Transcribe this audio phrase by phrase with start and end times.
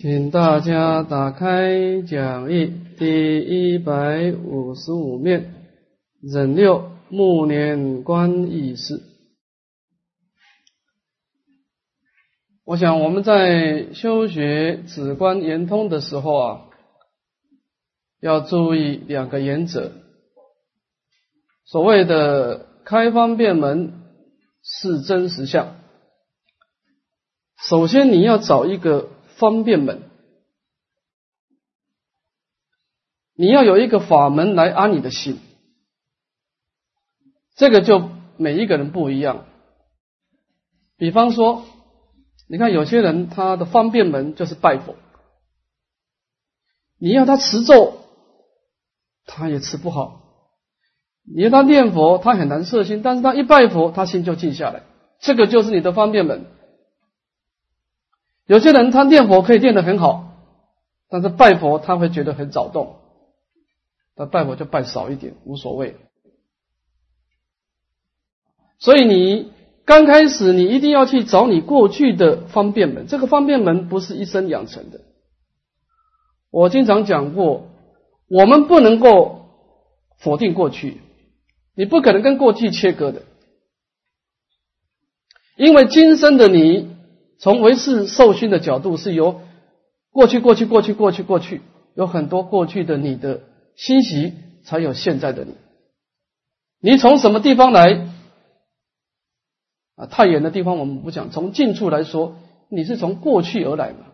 [0.00, 5.52] 请大家打开讲义第一百五十五面，
[6.22, 9.02] 忍六暮年观意识。
[12.64, 16.60] 我想我们在修学止观圆通的时候啊，
[18.22, 19.92] 要注意两个原则。
[21.66, 24.00] 所谓的开方便门
[24.62, 25.76] 是真实相，
[27.58, 29.10] 首先你要找一个。
[29.40, 30.02] 方便门，
[33.34, 35.38] 你要有一个法门来安你的心，
[37.56, 39.46] 这个就每一个人不一样。
[40.98, 41.64] 比方说，
[42.48, 44.96] 你看有些人他的方便门就是拜佛，
[46.98, 48.02] 你要他持咒，
[49.24, 50.20] 他也持不好；
[51.24, 54.82] 你要他念佛，他很难摄心，但是他一拜佛，他心就静下来，
[55.20, 56.44] 这个就是你的方便门。
[58.50, 60.34] 有些人他念佛可以念得很好，
[61.08, 62.96] 但是拜佛他会觉得很躁动，
[64.16, 65.94] 那拜佛就拜少一点无所谓。
[68.80, 69.52] 所以你
[69.84, 75.02] 刚开始你一定要去找你过去的方便门，这个方便门不是一生养成的。
[76.50, 77.68] 我经常讲过，
[78.26, 79.46] 我们不能够
[80.18, 81.00] 否定过去，
[81.76, 83.22] 你不可能跟过去切割的，
[85.56, 86.89] 因为今生的你。
[87.40, 89.40] 从唯识受训的角度，是由
[90.10, 91.62] 过去、过去、过去、过去、过去，
[91.94, 93.40] 有很多过去的你的
[93.76, 95.54] 欣习，才有现在的你。
[96.80, 98.08] 你从什么地方来？
[99.96, 101.30] 啊，太远的地方我们不讲。
[101.30, 102.36] 从近处来说，
[102.68, 104.06] 你是从过去而来嘛？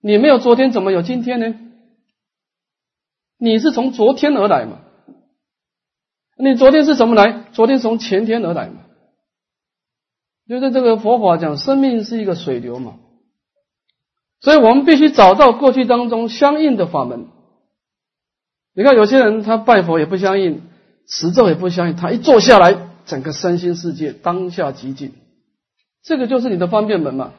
[0.00, 1.54] 你没有昨天，怎么有今天呢？
[3.36, 4.80] 你是从昨天而来嘛？
[6.36, 7.44] 你昨天是怎么来？
[7.52, 8.86] 昨天从前天而来嘛？
[10.50, 12.96] 就是这个佛法讲，生命是一个水流嘛，
[14.40, 17.28] 所以我们必须找到过去当中相应的法门。
[18.74, 20.62] 你看有些人他拜佛也不相应，
[21.06, 25.12] 持咒也不相应，他一坐下来，整个身心世界当下极静，
[26.02, 27.32] 这个就是你的方便门嘛。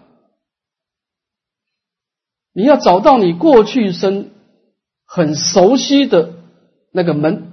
[2.54, 4.32] 你要找到你过去生
[5.06, 6.34] 很熟悉的
[6.94, 7.52] 那个门，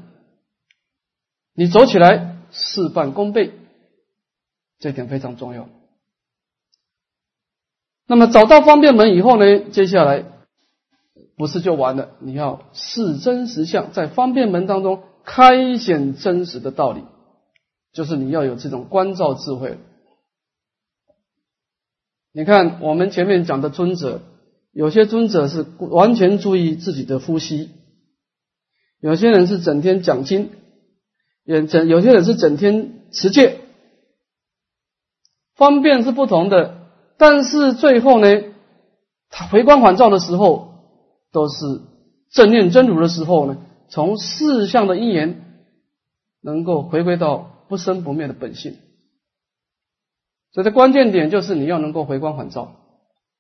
[1.53, 3.55] 你走起来事半功倍。
[4.79, 5.69] 这点非常重要。
[8.07, 10.25] 那么找到方便门以后呢，接下来
[11.37, 12.11] 不是就完了？
[12.21, 17.03] 你要是真实相，在方便门当中开显真实的道理，
[17.93, 19.79] 就是你要有这种关照智慧。
[22.33, 24.23] 你看我们前面讲的尊者，
[24.73, 27.71] 有些尊者是完全注意自己的呼吸，
[29.01, 30.51] 有些人是整天讲经，
[31.45, 33.61] 也整有些人是整天持戒。
[35.59, 36.89] 方便是不同的，
[37.19, 38.45] 但是最后呢，
[39.29, 40.73] 他回光返照的时候，
[41.33, 41.83] 都是
[42.31, 43.59] 正念真如的时候呢，
[43.89, 45.67] 从四相的因缘，
[46.41, 48.77] 能够回归到不生不灭的本性。
[50.53, 52.77] 所以，的关键点就是你要能够回光返照，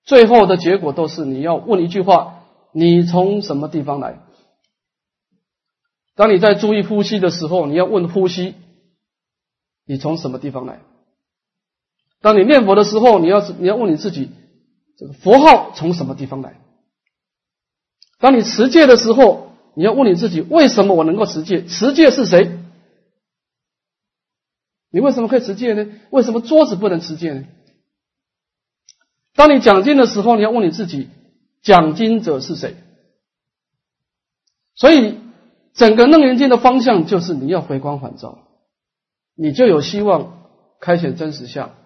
[0.04, 2.42] 最后的结果都是你要问一句话：
[2.72, 4.18] 你从什么地方来？
[6.16, 8.56] 当你在注意呼吸的时候，你要问呼吸：
[9.86, 10.80] 你从什么地方来？
[12.20, 14.30] 当你念佛的时候，你要你要问你自己，
[14.96, 16.60] 这个佛号从什么地方来？
[18.18, 21.64] 当你持戒的时候，你要问你自己，为什么我能够持戒？
[21.64, 22.58] 持戒是谁？
[24.90, 25.86] 你为什么可以持戒呢？
[26.10, 27.44] 为什么桌子不能持戒呢？
[29.34, 31.08] 当你讲经的时候，你要问你自己，
[31.62, 32.74] 讲经者是谁？
[34.74, 35.18] 所以，
[35.74, 38.48] 整个楞严经的方向就是你要回光返照，
[39.36, 40.48] 你就有希望
[40.80, 41.77] 开显真实相。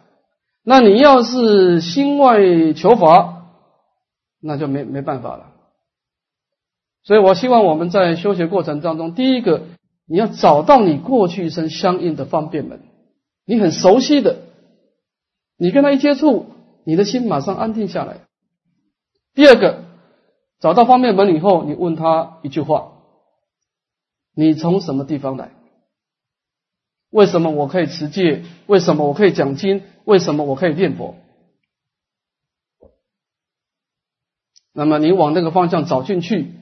[0.65, 3.47] 那你要是心外求法，
[4.41, 5.53] 那就没没办法了。
[7.03, 9.63] 所以我希望我们在修学过程当中，第一个
[10.07, 12.81] 你要找到你过去生相应的方便门，
[13.45, 14.37] 你很熟悉的，
[15.57, 16.47] 你跟他一接触，
[16.85, 18.19] 你的心马上安定下来。
[19.35, 19.83] 第二个，
[20.61, 22.93] 找到方便门以后，你问他一句话：
[24.37, 25.51] 你从什么地方来？
[27.13, 28.43] 为什么我可以持戒？
[28.67, 29.83] 为什么我可以讲经？
[30.05, 31.15] 为什么我可以念佛？
[34.73, 36.55] 那么你往那个方向找进去，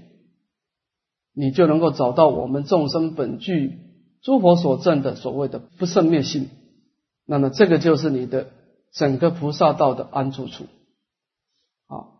[1.33, 3.79] 你就能够找到我们众生本具
[4.23, 6.51] 诸佛所证的所谓的不胜灭性。
[7.25, 8.51] 那么这个就是你的
[8.93, 10.65] 整个菩萨道的安住处。
[11.87, 12.11] 啊，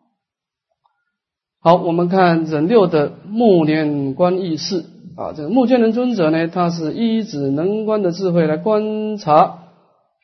[1.59, 4.85] 好，我们看忍六的目念观意识。
[5.21, 9.65] 啊，这个目犍连尊者呢，他是依止能观的智慧来观察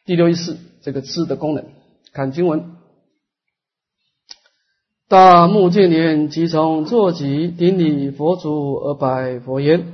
[0.06, 1.66] 第六意识这个知的功能。
[2.14, 2.64] 看经文，
[5.06, 9.84] 大目犍连即从坐骑顶礼佛祖而拜佛言：“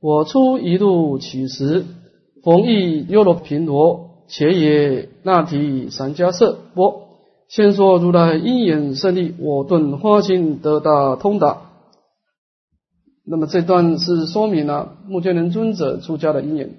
[0.00, 1.84] 我出一度乞食，
[2.44, 7.08] 逢遇优罗频罗，且也那提三迦舍波。
[7.48, 11.70] 先说如来因缘胜利，我顿花心得大通达。”
[13.26, 16.74] 那么这段是说明了目犍连尊者出家的因缘。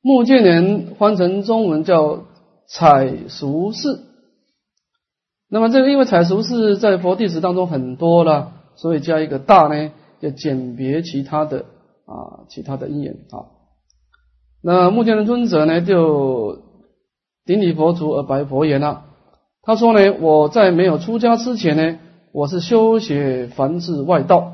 [0.00, 2.24] 目犍连翻成中文叫
[2.66, 4.00] 采熟士。
[5.48, 11.66] 那么这个因为采熟士在佛弟子当中很多了，所以加一个大呢，就简别其他的
[12.06, 13.46] 啊，其他的因缘啊。
[14.60, 16.62] 那目犍连尊者呢，就
[17.44, 19.04] 顶礼佛祖而白佛言了。
[19.62, 21.98] 他说呢，我在没有出家之前呢，
[22.32, 24.52] 我是修学凡至外道。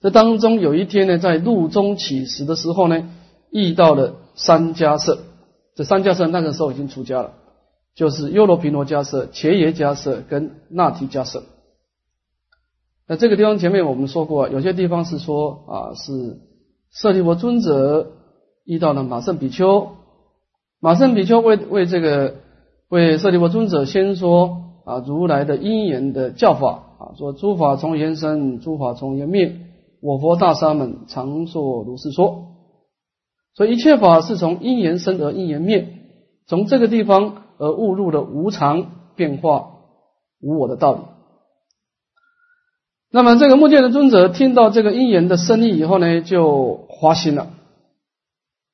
[0.00, 3.08] 这当中有一天呢，在路中乞食的时候呢，
[3.50, 5.20] 遇到了三家舍。
[5.76, 7.34] 这三家舍那个时候已经出家了。
[7.94, 11.44] 就是优罗毗罗迦舍、伽耶迦舍跟那提迦舍。
[13.06, 16.40] 那这个地方前面我们说过，有些地方是说啊，是
[16.90, 18.12] 舍利弗尊者
[18.64, 19.92] 遇到了马胜比丘，
[20.80, 22.36] 马胜比丘为为这个
[22.88, 29.60] 为舍利弗尊者先说啊如来的因缘的教法啊，说诸法从缘生，诸法从缘灭，
[30.00, 32.46] 我佛大沙门常说如是说。
[33.54, 35.88] 所以一切法是从因缘生而因缘灭，
[36.46, 37.44] 从这个地方。
[37.60, 39.70] 而误入了无常变化
[40.40, 41.00] 无我的道理。
[43.10, 47.48] 那么这个目犍的尊者听到这个因缘的深意以后呢，就花心了。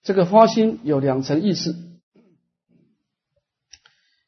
[0.03, 1.75] 这个花心有两层意思。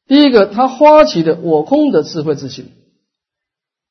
[0.07, 2.71] 第一个，他发起的我空的智慧之心。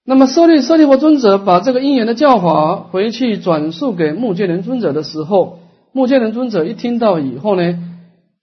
[0.05, 5.59] 那么舍利舍利弗尊者把这个因缘的教法回去转述给目犍连尊者的时候，
[5.93, 7.79] 目犍连尊者一听到以后呢，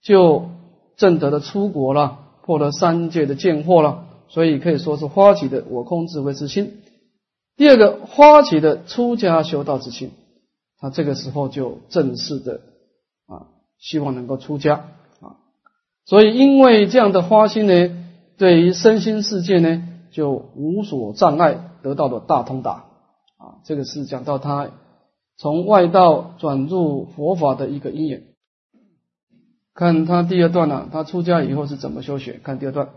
[0.02, 0.50] 就。
[0.96, 6.82] 正得的出国了，破了三界的见惑了，所以可以说是发起的我空智慧之心。
[7.56, 10.12] 第二个发起的出家修道之心，
[10.78, 12.60] 他这个时候就正式的
[13.26, 13.50] 啊，
[13.80, 14.84] 希望能够出家。
[16.06, 17.96] 所以因为这样的花心呢，
[18.36, 22.84] 对于身心世界呢就无所障碍，得到了大通达
[23.38, 23.60] 啊。
[23.64, 24.68] 这个是讲到他
[25.36, 28.22] 从外道转入佛法的一个因缘。
[29.74, 32.38] 看他第二段呢，他出家以后是怎么修学？
[32.44, 32.90] 看第二段，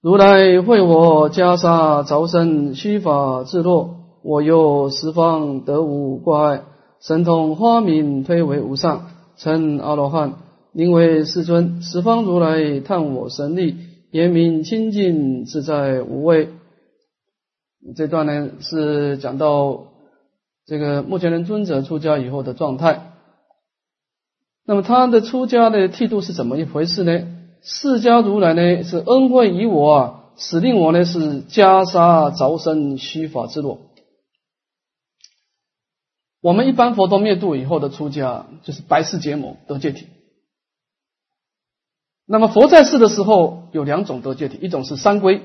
[0.00, 6.62] 如来会我袈裟凿身须发自落，我又十方得无挂碍，
[7.00, 10.34] 神通花明推为无上，成阿罗汉，
[10.78, 11.82] 名为世尊。
[11.82, 13.74] 十方如来探我神力，
[14.12, 16.50] 言明清净自在无畏。
[17.96, 19.88] 这段呢是讲到
[20.66, 23.10] 这个目前人尊者出家以后的状态。
[24.64, 27.26] 那么他的出家的剃度是怎么一回事呢？
[27.60, 33.80] 释迦如来呢是恩惠于我啊，使令我呢是袈裟着身须发之落。
[36.40, 40.06] 我们一般佛陀灭度以后的出家就是白世结盟得戒体。
[42.30, 45.40] 那么佛在世的时候有两种得戒体，一种是三归，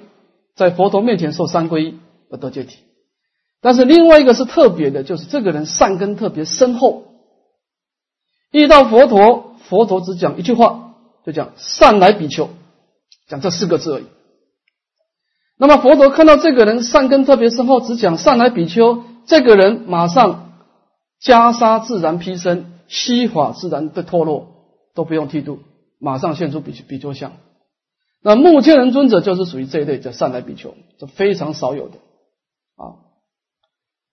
[0.53, 1.95] 在佛陀面前受三归
[2.29, 2.79] 而得戒体，
[3.61, 7.05] 但是另外一个是特别的，就是这个人善根特别深厚。
[8.51, 10.95] 遇到佛陀，佛陀只讲一句话，
[11.25, 12.49] 就讲善来比丘，
[13.29, 14.03] 讲这四个字而已。
[15.57, 20.51] 那么佛陀看到这个人善根特别深厚，只讲善来比丘，这个人马上
[21.21, 24.47] 袈裟自然披身，须发自然的脱落，
[24.93, 25.59] 都不用剃度，
[26.03, 27.31] 马上现出比比丘相。
[28.21, 31.95] 那目犍连尊者就是属于这一类，叫善来比丘，这非常少有的
[32.75, 33.01] 啊。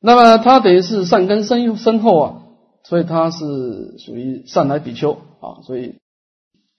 [0.01, 2.37] 那么他等于是善根深深厚啊。
[2.83, 5.99] 所以他是属于善来比丘啊，所以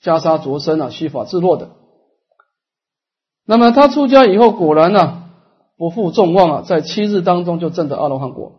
[0.01, 1.69] 袈裟着身啊，须法自落的。
[3.45, 5.25] 那么他出家以后，果然呢
[5.77, 8.53] 不负众望啊，在七日当中就证得阿罗汉果。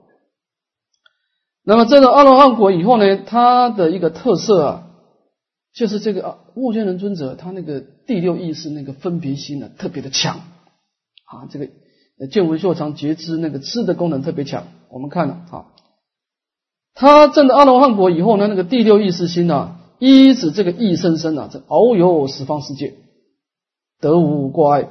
[1.64, 4.86] 那么证得阿罗汉果以后呢，他的一个特色啊，
[5.74, 10.36] 就是这个啊目犍连尊者他那个第六意识那个分别心呢特别的强
[11.24, 11.68] 啊，这个
[12.30, 14.64] 见闻修长觉知那个知的功能特别强。
[14.90, 15.66] 我们看了啊。
[16.94, 22.92] 他证得阿罗汉果以后呢，那个第六意识心啊，依止这个意生生啊，这遨游十方世界，
[23.98, 24.82] 得无挂碍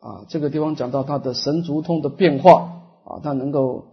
[0.00, 0.24] 啊。
[0.30, 3.84] 这个地方讲到他的神足通的变化啊，他能够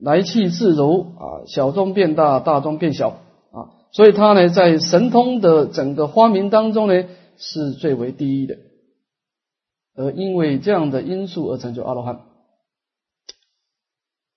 [0.00, 3.20] 来去自如啊，小中变大，大中变小，
[3.92, 7.04] 所以他呢，在神通的整个花名当中呢，
[7.36, 8.56] 是最为第一的。
[9.94, 12.20] 而因为这样的因素而成就阿罗汉。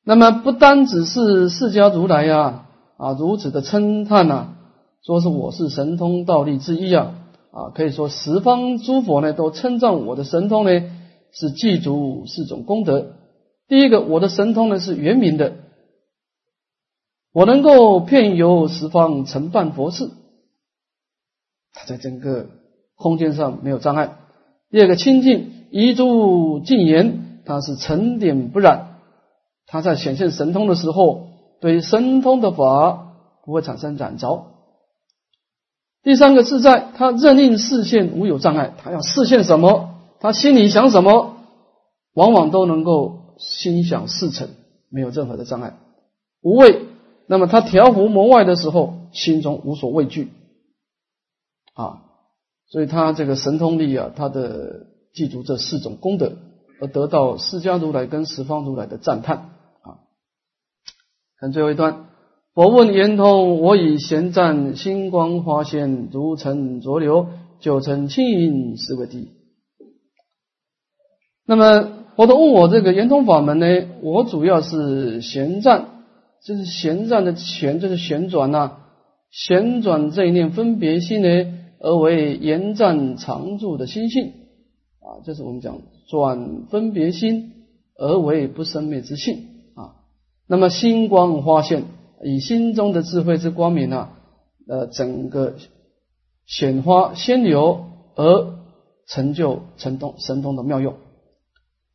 [0.04, 2.62] 那么不单只是释迦如来呀。
[2.98, 4.56] 啊，如此的称叹呐，
[5.04, 7.14] 说是我是神通道力之一啊，
[7.52, 10.90] 啊，可以说十方诸佛呢都称赞我的神通呢
[11.34, 13.08] 是具足四种功德。
[13.68, 15.56] 第一个，我的神通呢是圆明的，
[17.36, 20.10] 我能够遍游十方承办佛事，
[21.74, 22.48] 他在整个
[22.96, 24.16] 空间上没有障碍。
[24.70, 29.02] 第二个，清净一诸净言，他是沉点不染，
[29.68, 31.28] 他在显现神通的时候，
[31.60, 34.46] 对神通的法不会产生染着。
[36.04, 39.90] 第三个自在，他任令视线无有障碍，他要视线什么，
[40.22, 41.36] 他心里想什么，
[42.14, 44.48] 往往都能够心想事成，
[44.88, 45.76] 没有任何的障碍。
[46.42, 46.86] 无畏，
[47.28, 50.32] 那么他调伏魔外的时候，心中无所畏惧
[51.74, 52.04] 啊，
[52.68, 56.34] 所以他这个神通力啊，他的记住这四种功德，
[56.82, 59.38] 而得到释迦如来跟十方如来的赞叹
[59.82, 60.00] 啊。
[61.40, 62.08] 看最后一段。
[62.54, 67.28] 佛问圆通，我以闲赞星光花现，如尘浊流，
[67.60, 69.34] 九成清盈，是为地。
[71.46, 73.66] 那么佛陀问我这个圆通法门呢？
[74.02, 75.95] 我主要是闲赞，
[76.46, 78.78] 这是旋转的旋，就是旋转呐，
[79.32, 84.28] 旋转这一念分别心呢，而为延赞常住的心性
[85.02, 87.52] 啊，这是我们讲转分别心
[87.98, 89.96] 而为不生灭之性啊。
[90.48, 91.84] 那么星光花现。
[92.24, 94.18] 以心中的智慧之光明啊，
[94.68, 95.56] 呃，整个
[96.48, 98.56] 显花先流而
[99.06, 100.96] 成就神通神通的妙用。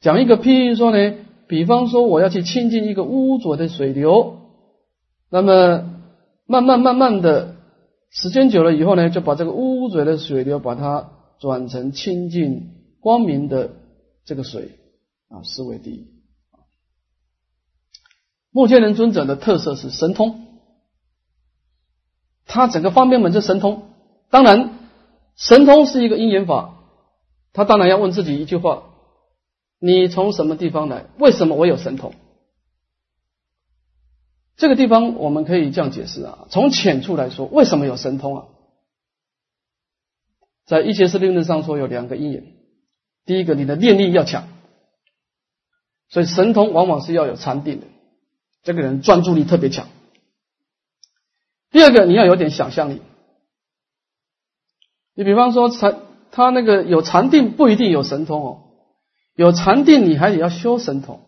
[0.00, 1.14] 讲一个譬喻说呢，
[1.48, 4.36] 比方说我要去亲近一个污浊的水流，
[5.30, 5.84] 那么
[6.46, 7.56] 慢慢慢慢的
[8.10, 13.70] 时间久了以后呢，就把这个污浊的水流把它转成清净光明的
[14.24, 14.78] 这个水
[15.28, 16.08] 啊，视为第一。
[18.50, 20.46] 目犍连尊者的特色是神通，
[22.46, 23.84] 他整个方便门是神通。
[24.28, 24.78] 当然，
[25.36, 26.74] 神通是一个因缘法，
[27.52, 28.82] 他当然要问自己一句话：
[29.78, 31.06] 你从什么地方来？
[31.20, 32.12] 为什么我有神通？
[34.60, 38.44] 这个地方我们可以这样解释啊，从浅处来说，为什么有神通啊？
[40.66, 42.44] 在一切是论上说有两个因缘，
[43.24, 44.48] 第一个你的念力要强，
[46.10, 47.86] 所以神通往往是要有禅定的。
[48.62, 49.88] 这个人专注力特别强。
[51.70, 53.00] 第二个，你要有点想象力。
[55.14, 56.02] 你比方说禅，
[56.32, 58.64] 他那个有禅定不一定有神通哦。
[59.34, 61.22] 有禅定，你还得要修神通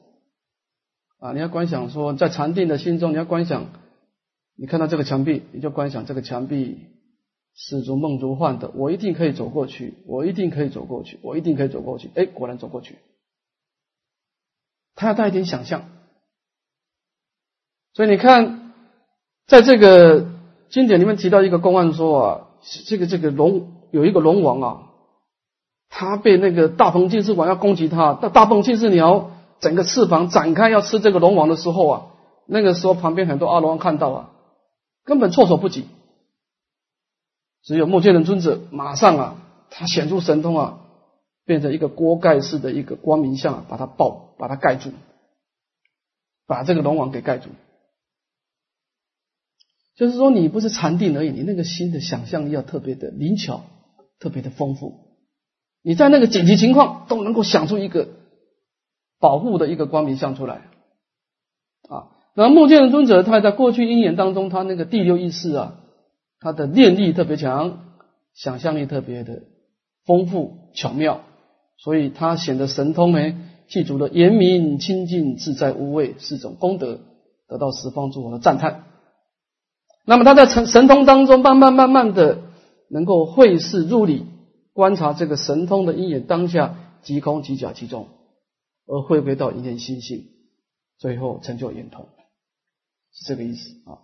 [1.22, 1.32] 啊！
[1.32, 3.66] 你要观想说，在禅定的心中，你要观想，
[4.56, 6.78] 你看到这个墙壁，你就观想这个墙壁
[7.54, 12.10] 是如梦如幻的，我一定可以走过去，我一定可以走过去，我一定可以走过去。
[12.16, 12.98] 哎，果然走过去。
[14.96, 15.84] 他要带一点想象。
[17.94, 18.72] 所以你看，
[19.46, 20.26] 在这个
[20.70, 22.48] 经典里面提到一个公案说啊，
[22.88, 24.90] 这个这个龙有一个龙王啊，
[25.88, 29.30] 他被那个大鹏金翅王要攻击他，大大鹏金翅鸟
[29.62, 32.06] 整个翅膀展开要吃这个龙王的时候啊，
[32.46, 34.30] 那个时候旁边很多阿罗汉看到啊，
[35.04, 35.86] 根本措手不及，
[37.62, 39.36] 只有目犍连尊者马上啊，
[39.70, 40.80] 他显出神通啊，
[41.44, 44.90] 变成一个锅盖式的一个光明像，把它抱，把它盖住，
[46.48, 47.48] 把这个龙王给盖住。
[49.94, 53.62] 就是说，你不是禅定而已，你那个心的想象力要特别的灵巧，
[54.18, 55.12] 特别的丰富。
[55.82, 58.08] 你在那个紧急情况都能够想出一个
[59.22, 60.62] 保护的一个光明像出来
[61.88, 62.10] 啊。
[62.34, 65.74] 那目犍连尊者他在过去因缘当中，他那个第六意识啊，
[66.40, 67.78] 他的念力特别强，
[68.34, 69.42] 想象力特别的
[70.04, 71.20] 丰富巧妙，
[71.78, 73.34] 所以他显得神通呢，
[73.68, 76.98] 具足了严明清净自在无畏四种功德，
[77.46, 78.84] 得到十方诸佛的赞叹。
[80.04, 82.38] 那么他在神神通当中，慢慢慢慢的
[82.90, 84.26] 能够会事入理，
[84.72, 88.08] 观察这个神通的因缘当下即空即假即中，
[88.86, 90.28] 而回归到一念心性，
[90.98, 92.08] 最后成就圆通，
[93.12, 93.98] 是这个意思啊。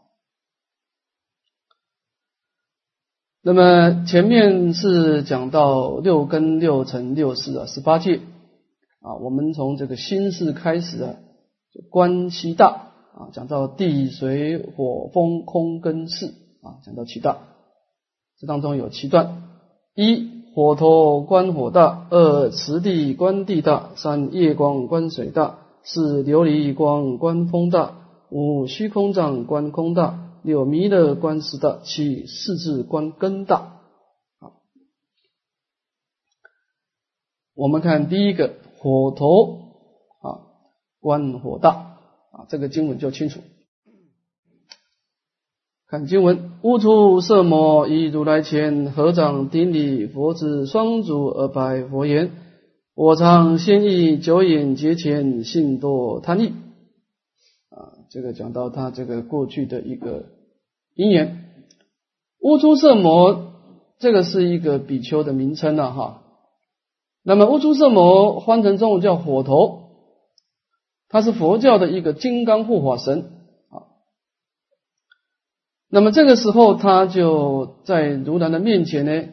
[3.43, 8.21] 那么前面是讲到六根六尘六识啊，十八界
[9.01, 11.17] 啊，我们从这个心事开始啊，
[11.91, 12.87] 观其大。
[13.19, 16.29] 啊，讲到地水火风空跟四
[16.63, 17.49] 啊，讲到七大，
[18.39, 19.43] 这当中有七段：
[19.97, 27.95] 一火头观火大，二磁地观地大，三夜光观水大，四琉璃光观风大，
[28.29, 33.79] 五虚空藏观空大，六弥勒观四大，七四智观根大。
[34.41, 34.63] 好，
[37.55, 39.61] 我们看第一个火头
[40.23, 40.43] 啊，
[40.99, 41.71] 观火大。
[42.33, 43.39] 啊，这个经文就清楚。
[45.91, 52.33] 看经文，悟出色魔以如来前合掌顶礼佛子双足而拜佛言
[52.95, 56.49] ：“我常先意久眼结前，信多贪欲。”
[57.75, 60.27] 啊，这个讲到他这个过去的一个
[60.95, 61.47] 因缘。
[62.43, 63.55] 乌出色魔，
[63.99, 66.23] 这个是一个比丘的名称了哈。
[67.25, 69.85] 那么乌出色魔，翻成中文叫火头，
[71.09, 73.38] 他是佛教的一个金刚护法神。
[75.91, 79.29] 那么这个时候，他就在如来的面前呢，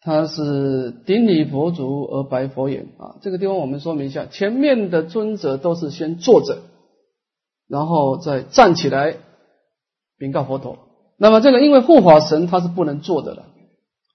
[0.00, 3.16] 他是顶礼佛足而白佛言啊。
[3.20, 6.58] 这个地方我们说明一下，前面的尊者都是先坐着，
[7.68, 9.16] 然后再站起来
[10.18, 10.78] 禀告佛陀。
[11.18, 13.46] 那么这个因为护法神他是不能坐的了，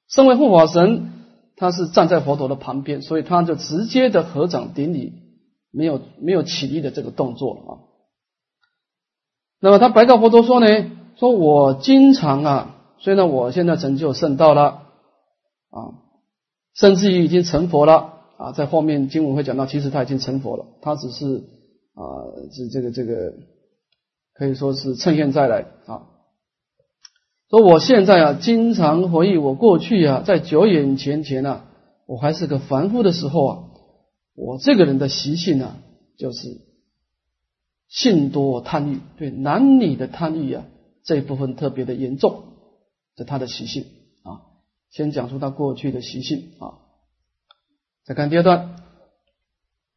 [0.08, 1.12] 身为护法神，
[1.58, 5.12] 他是站在佛陀的旁边，所以他就直接的合掌顶礼，
[5.74, 7.70] 没有没有起立的这个动作啊。
[9.60, 10.68] 那么他白告佛陀说呢？
[11.22, 14.88] 说我经常啊，虽然我现在成就圣道了
[15.70, 16.02] 啊，
[16.74, 21.44] 甚至于已经成佛了啊，在后面经文会讲到，其实他已经成佛了，他只是
[21.94, 23.34] 啊，是这个这个
[24.34, 26.08] 可以说是趁现在来啊。
[27.52, 31.66] 说我现在啊，经常回忆我过去啊，在久远前前啊，
[32.08, 33.60] 我还是个凡夫的时候啊，
[34.34, 35.78] 我这个人的习性啊，
[36.18, 36.62] 就是
[37.90, 40.66] 性多贪欲，对男女的贪欲啊。
[41.04, 42.44] 这一部分特别的严重，
[43.16, 43.86] 这他的习性
[44.24, 44.42] 啊。
[44.90, 46.80] 先讲述他过去的习性啊。
[48.06, 48.76] 再看第二段，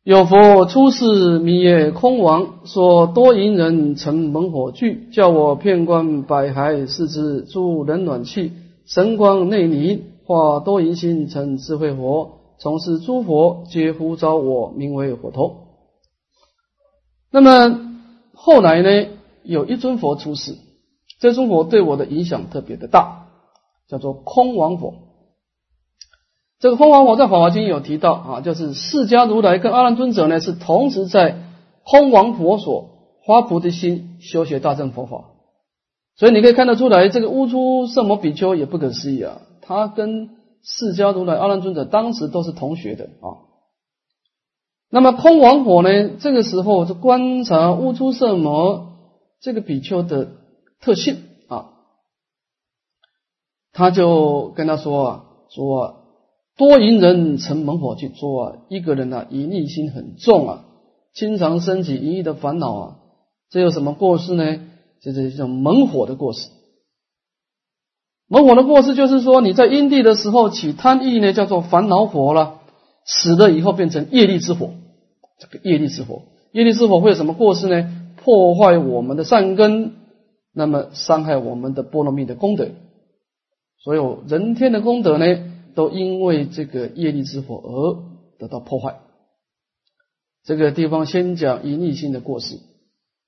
[0.02, 8.52] 有佛出世名曰空王，说多淫人乘猛火炬，叫我遍观百海四肢，诸冷暖气，
[8.87, 15.68] 神光内凝，化多淫心成智慧佛，从事诸佛皆呼召我，名为火头。
[17.30, 18.00] 那么
[18.34, 19.08] 后来呢，
[19.42, 20.56] 有一尊佛出世。
[21.25, 23.28] 这尊佛对我的影响特别的大，
[23.88, 24.93] 叫做空王佛。
[26.61, 31.40] 这个空王佛在《法华经》有提到啊，就是释迦如来跟阿难尊者呢是同时在
[31.83, 32.91] 空王佛所
[33.26, 35.25] 发菩提心修学大乘佛法，
[36.15, 40.28] 所以你可以看得出来，这个乌出色魔比丘也不可思议啊，他跟
[40.63, 43.49] 释迦如来、阿难尊者当时都是同学的啊。
[44.91, 48.89] 那么空王佛呢，这个时候就观察乌出色魔
[49.41, 50.28] 这个比丘的。
[50.84, 51.70] 特性啊，
[53.73, 56.04] 他就跟他说啊，说
[56.58, 60.64] 多淫人乘猛火去说啊，一个人啊，淫欲心很重啊，
[61.14, 62.97] 经常升起淫欲的烦恼啊，
[63.49, 64.60] 这有什么过失呢？
[65.00, 66.50] 这是一种猛火的过失。
[68.28, 72.60] 猛火的过失就是说，你在阴地的时候起贪欲呢，叫做烦恼火了，
[73.06, 74.70] 死了以后变成业力之火。
[75.38, 77.90] 这个业力之火，业力之火会有什么过失呢？
[78.16, 80.03] 破坏我们的善根。
[80.54, 82.69] 那么伤害我们的波罗蜜的功德，
[83.82, 89.00] 所有人天的功德呢，都因为这个业力之火而得到破坏。
[90.45, 92.60] 这个地方先讲以逆性的过失，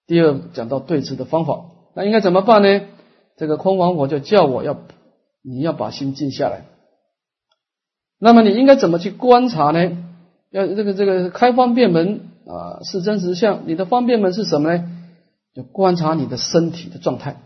[0.06, 1.64] 第二讲到对治的方法。
[1.94, 2.86] 那应该怎么办呢？
[3.36, 4.78] 这个空王佛就叫我要
[5.42, 6.64] 你要把心静下来。
[8.18, 10.04] 那么你应该怎么去观察呢？
[10.50, 13.62] 要这个这个开方便门啊，是真实相。
[13.66, 14.95] 你的方便门是什么呢？
[15.56, 17.40] 就观察你的身体的状态，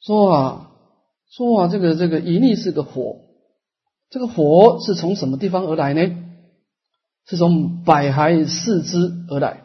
[0.00, 0.70] 说啊，
[1.30, 3.18] 说啊，这个这个一力是个火，
[4.08, 6.16] 这个火是从什么地方而来呢？
[7.24, 9.62] 是从百骸四肢而来。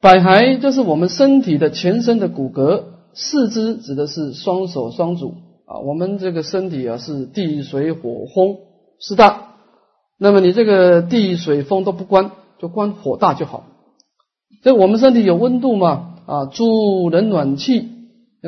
[0.00, 5.34] 百骸就是我们身体的全身的骨骼，四肢指的是双手双足
[5.66, 5.80] 啊。
[5.80, 8.58] 我们这个身体啊是地水火风
[9.00, 9.56] 四大，
[10.16, 13.66] 那么你这个地水风都不关，就关火大就好。
[14.62, 16.14] 所以我们身体有温度嘛？
[16.26, 17.88] 啊，诸冷暖气，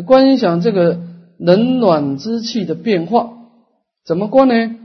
[0.05, 1.01] 观想这个
[1.39, 3.31] 冷暖之气的变化，
[4.05, 4.77] 怎么观呢？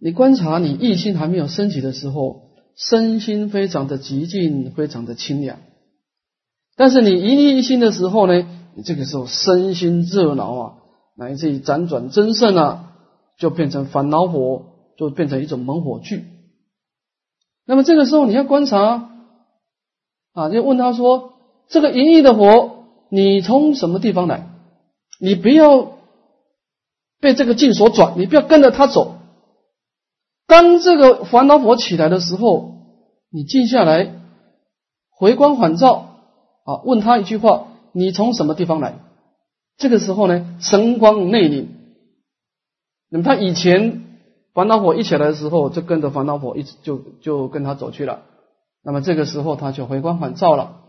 [0.00, 5.58] 你观察你意心还没有升起的时候，身心非常的极静，非常的清凉。
[6.74, 10.72] 但是你一意一心的时候呢，你这个时候身心热闹啊，
[11.16, 12.94] 乃至于辗转增盛啊，
[13.38, 14.64] 就变成烦恼火，
[14.98, 16.24] 就变成一种猛火炬。
[17.64, 19.10] 那么这个时候你要观察。
[20.32, 21.34] 啊，就问他说
[21.68, 24.48] ：“这个淫欲的火，你从什么地方来？
[25.20, 25.98] 你不要
[27.20, 29.16] 被这个境所转，你不要跟着他走。
[30.46, 32.72] 当这个烦恼火起来的时候，
[33.30, 34.14] 你静下来，
[35.10, 36.16] 回光返照
[36.64, 38.94] 啊，问他一句话：你从什么地方来？
[39.76, 41.66] 这个时候呢，神光内敛。
[43.10, 44.02] 那么他以前
[44.54, 48.22] 烦恼火一起来的时候，就跟着烦恼火一直就就跟他走去了。”
[48.84, 50.80] 那么这个时候他就回光返照了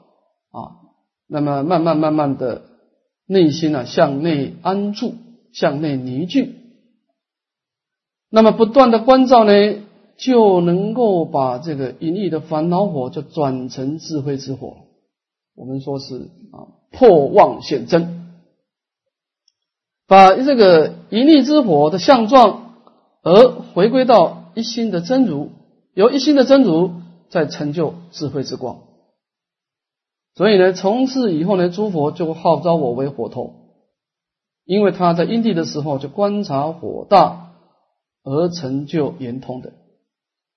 [0.52, 0.82] 啊，
[1.28, 2.64] 那么慢慢慢慢的
[3.28, 5.14] 内心啊向内安住，
[5.52, 6.56] 向内凝聚，
[8.30, 9.54] 那么不断的关照呢，
[10.18, 14.78] 就能够把这个隐逸的烦恼火就转成智慧之火。
[15.56, 18.34] 我们说是啊破妄显真，
[20.08, 22.74] 把这个隐逸之火的相状
[23.22, 25.52] 而回归到一心的真如，
[25.94, 26.92] 由一心的真如
[27.34, 28.82] 在成就智慧之光。
[30.36, 33.56] 所以呢，从此以后呢，诸佛就号召我为火头，
[34.66, 37.56] 因为他在因地的时候就观察火大
[38.24, 39.74] 而成就圆通的，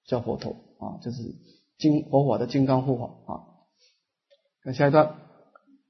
[0.06, 1.22] 叫火头啊，就是
[1.78, 3.40] 金火法的金刚护法啊。
[4.62, 5.14] 看下一段，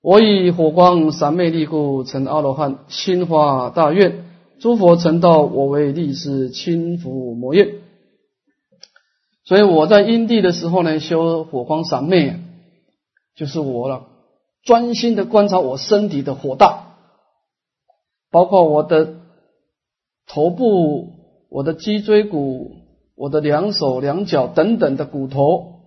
[0.02, 4.24] 我以火光三昧力故成阿罗汉，心发大愿，
[4.60, 7.74] 诸佛成道，我为力士，轻抚摩耶。
[9.46, 12.40] 所以我在因地的时候呢，修火光三昧。
[13.34, 14.06] 就是我了，
[14.62, 16.94] 专心的观察我身体的火大，
[18.30, 19.16] 包括我的
[20.26, 21.10] 头部、
[21.50, 22.72] 我的脊椎骨、
[23.14, 25.82] 我的两手两脚等等的骨头，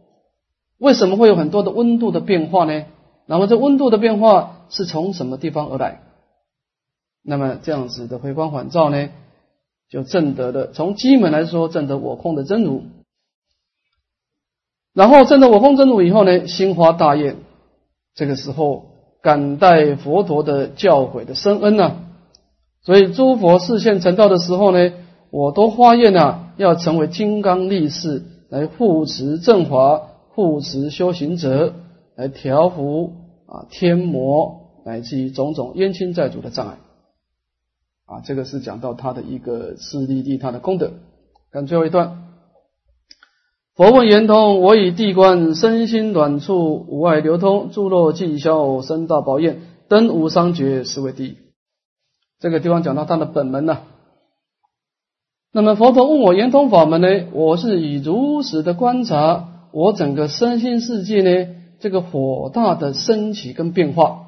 [0.78, 2.86] 为什么会有很多的温度的变化呢？
[3.26, 6.04] 那么这温度的变化是从什么地方而来？
[7.24, 9.10] 那么这样子的回光返照呢，
[9.90, 12.84] 就证得的，从基本来说，证得我空的真如。
[14.94, 17.38] 然后证得我空真如以后呢，心花大愿，
[18.16, 18.86] 这个时候
[19.22, 21.98] 感戴佛陀的教诲的深恩呢，
[22.82, 24.92] 所以诸佛示现成道的时候呢，
[25.30, 31.74] 我都发愿啊，要成为金刚力士来护持正法，护持修行者，
[32.16, 33.14] 来调伏
[33.46, 36.78] 啊天魔乃至于种种冤亲债主的障碍
[38.06, 40.92] 啊，这个是讲到他的一个势力利他的功德。
[41.52, 42.26] 看最后一段。
[43.80, 51.38] 佛问圆通，我以地观身心短处无碍流通，诸若尽消生大宝焰，登无伤觉，是为第一。
[52.42, 53.84] 这个地方讲到他的本门呢。
[55.54, 57.30] 那么佛陀问我圆通法门呢？
[57.32, 64.28] 我是以如实的观察我整个身心世界呢，这个火大的升起跟变化。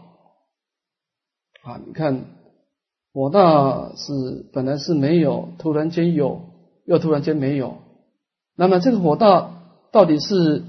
[1.63, 2.23] 啊，你看
[3.13, 6.39] 火大是本来是没有，突然间有，
[6.85, 7.79] 又突然间没有。
[8.55, 9.51] 那么这个火大
[9.91, 10.63] 到底是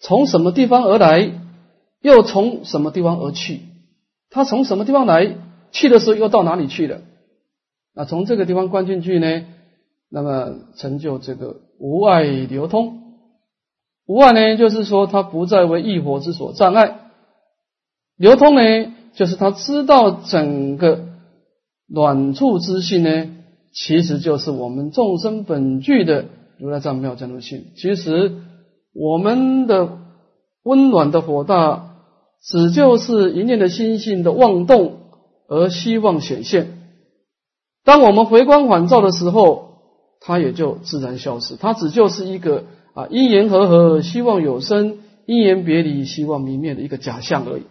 [0.00, 1.32] 从什么地方而来，
[2.00, 3.60] 又从什么地方而去？
[4.30, 5.36] 它从什么地方来，
[5.72, 7.00] 去的时候又到哪里去了？
[7.94, 9.44] 那从这个地方观进去呢？
[10.10, 13.02] 那么成就这个无碍流通。
[14.06, 17.10] 无碍呢，就是说它不再为异火之所障碍；
[18.16, 21.06] 流通呢，就是他知道整个
[21.88, 23.30] 暖处之性呢，
[23.72, 26.26] 其实就是我们众生本具的。
[26.60, 28.32] 如来藏妙真如性，其实
[28.92, 29.98] 我们的
[30.64, 31.94] 温暖的火大，
[32.42, 34.96] 只就是一念的心性的妄动
[35.48, 36.78] 而希望显现。
[37.84, 39.68] 当我们回光返照的时候，
[40.20, 41.54] 它也就自然消失。
[41.54, 44.94] 它只就是一个啊因缘和合，希望有生；
[45.26, 47.62] 因缘别离，希望明灭的一个假象而已。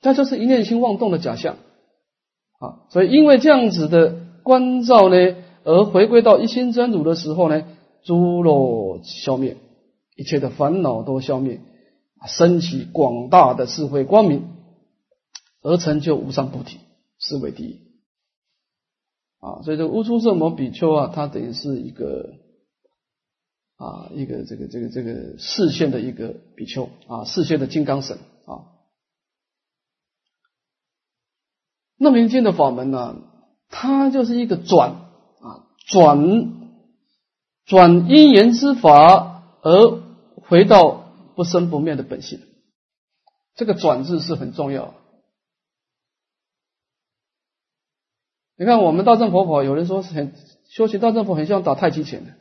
[0.00, 1.54] 它就是一念心妄动的假象
[2.58, 2.82] 啊。
[2.90, 5.16] 所以因为这样子的关照呢，
[5.62, 7.62] 而回归到一心真如的时候呢。
[8.06, 9.56] 诸若消灭，
[10.14, 11.60] 一切的烦恼都消灭，
[12.28, 14.48] 升起广大的智慧光明，
[15.60, 16.78] 而成就无上菩提，
[17.18, 17.80] 是为第一。
[19.40, 22.34] 啊，所以这个乌出色摩比丘啊，他等于是一个
[23.74, 28.70] 啊，一个这个这个这个视线的一个比丘啊，视线的金刚神啊。
[31.98, 33.16] 那明经的法门呢，
[33.68, 34.90] 它就是一个转
[35.40, 36.65] 啊转。
[37.66, 40.00] 转因缘之法而
[40.48, 42.40] 回到不生不灭的本性，
[43.56, 44.94] 这个“转”字是很重要。
[48.56, 50.32] 你看，我们大正佛法，有人说是很
[50.68, 52.34] 修习大正佛，很像打太极拳的，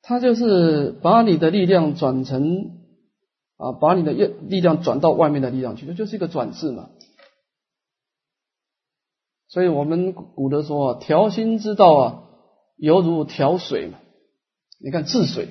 [0.00, 2.70] 他就是把你的力量转成
[3.58, 6.88] 啊，把你的力力量转到外面的力量去，这就是一个“转”字嘛。
[9.48, 12.22] 所以我们古德说啊，调心之道啊。
[12.76, 13.98] 犹如调水嘛，
[14.78, 15.48] 你看治水，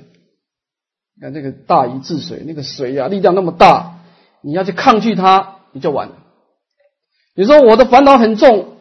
[1.16, 4.00] 你看这个大禹治水，那个水呀力量那么大，
[4.42, 6.18] 你要去抗拒它，你就完了。
[7.36, 8.78] 你说我的烦恼很重，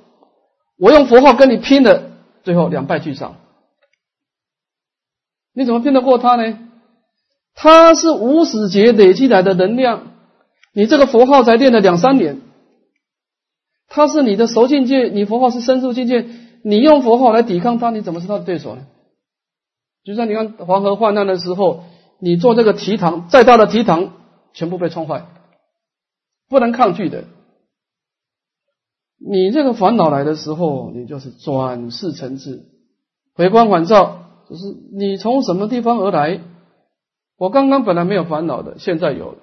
[0.78, 3.37] 我用佛号跟你拼的，最后两败俱伤。
[5.54, 6.59] 你怎么拼得过他呢？
[7.54, 10.12] 他是无始劫累积来的能量，
[10.74, 12.42] 你这个佛号才练了两三年，
[13.88, 16.26] 他是你的熟境界，你佛号是深入境界。
[16.64, 18.87] 你用佛号来抵抗他，你怎么是他的对手呢？
[20.03, 21.85] 就像你看黄河泛滥的时候，
[22.18, 24.12] 你做这个堤塘，再大的堤塘
[24.55, 25.27] 全部被冲坏，
[26.48, 27.24] 不能抗拒的。
[29.18, 32.64] 你这个烦恼来的时候，你就是转世成智，
[33.35, 36.40] 回光返照，就是你从什么地方而来？
[37.37, 39.38] 我刚刚本来没有烦恼的，现在有了。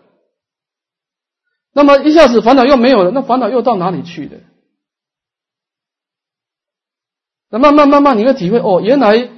[1.73, 4.37] 那么一下子烦恼又没有了，那烦恼又到哪里去的？
[7.51, 9.29] 那慢慢慢慢，你会体会哦，原来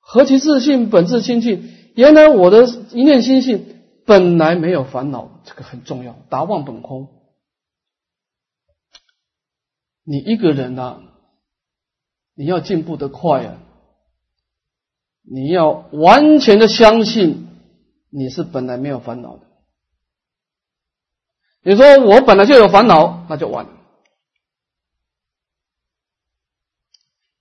[0.00, 1.72] 何其自信，本自清净。
[1.94, 6.16] 原来我的一念心性本来没有烦恼，这个很重要。
[6.28, 7.08] 达望本空。
[10.02, 11.00] 你一个人呐，
[12.34, 13.58] 你要进步的快啊，
[15.22, 17.46] 你要完全的相信
[18.10, 19.42] 你是本来没有烦恼的。
[21.62, 23.77] 你说我本来就有烦恼，那就完了。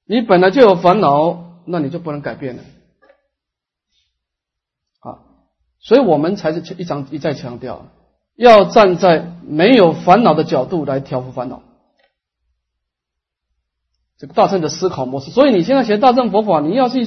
[0.08, 2.64] 你本来就有烦恼，那你就不能改变了。
[5.02, 5.20] 啊，
[5.80, 7.88] 所以我们才是一张一再强调，
[8.36, 11.62] 要站在没有烦恼的角度来调伏烦恼。
[14.18, 15.30] 这个大乘的思考模式。
[15.30, 17.06] 所以你现在学大乘佛法，你要去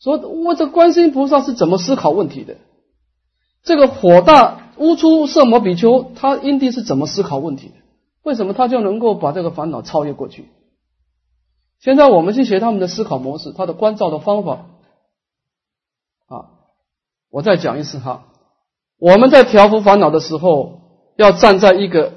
[0.00, 2.56] 说，我这观世音菩萨是怎么思考问题的？
[3.62, 7.74] 这个火大乌出色魔比丘，他因地是怎么思考问题的？
[8.22, 10.48] 为什么他就能够把这个烦恼超越过去？
[11.80, 14.66] 现在我们去学他们的思考模式，他的关照的方法
[16.26, 16.50] 啊，
[17.30, 18.24] 我再讲一次哈。
[18.98, 20.80] 我们在调伏烦恼的时候，
[21.16, 22.14] 要站在一个